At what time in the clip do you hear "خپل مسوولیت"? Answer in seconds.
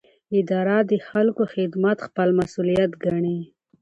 2.07-2.91